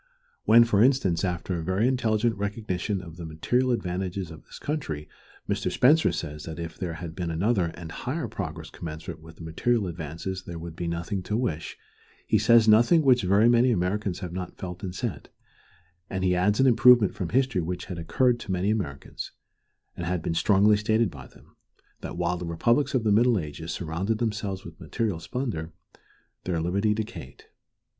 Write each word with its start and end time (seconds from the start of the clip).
When, 0.45 0.63
for 0.63 0.81
instance, 0.83 1.23
after 1.23 1.53
a 1.59 1.63
very 1.63 1.87
intelligent 1.87 2.35
recognition 2.35 3.03
of 3.03 3.17
the 3.17 3.25
material 3.27 3.69
advantages 3.69 4.31
of 4.31 4.43
this 4.45 4.57
country, 4.57 5.07
Mr. 5.47 5.71
Spencer 5.71 6.11
says 6.11 6.45
that 6.45 6.57
if 6.57 6.75
there 6.75 6.93
had 6.95 7.13
been 7.13 7.29
another 7.29 7.65
and 7.75 7.91
higher 7.91 8.27
progress 8.27 8.71
commensurate 8.71 9.19
with 9.21 9.35
the 9.35 9.43
material 9.43 9.85
advance 9.85 10.25
there 10.41 10.57
would 10.57 10.75
be 10.75 10.87
nothing 10.87 11.21
to 11.21 11.37
wish, 11.37 11.77
he 12.25 12.39
says 12.39 12.67
nothing 12.67 13.03
which 13.03 13.21
very 13.21 13.47
many 13.47 13.69
Americans 13.69 14.21
have 14.21 14.33
not 14.33 14.57
felt 14.57 14.81
and 14.81 14.95
said, 14.95 15.29
and 16.09 16.23
he 16.23 16.33
adds 16.35 16.59
an 16.59 16.65
improvement 16.65 17.13
from 17.13 17.29
history 17.29 17.61
which 17.61 17.85
had 17.85 17.99
occurred 17.99 18.39
to 18.39 18.51
many 18.51 18.71
Americans, 18.71 19.33
and 19.95 20.07
had 20.07 20.23
been 20.23 20.33
strongly 20.33 20.77
stated 20.77 21.11
by 21.11 21.27
them, 21.27 21.55
that 21.99 22.17
while 22.17 22.37
the 22.37 22.45
republics 22.47 22.95
of 22.95 23.03
the 23.03 23.11
Middle 23.11 23.37
Ages 23.37 23.71
surrounded 23.71 24.17
themselves 24.17 24.65
with 24.65 24.79
material 24.81 25.19
splendor, 25.19 25.73
their 26.45 26.59
liberty 26.59 26.95
decayed. 26.95 27.43